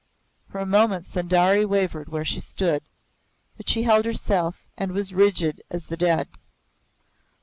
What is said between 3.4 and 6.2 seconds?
but she held herself and was rigid as the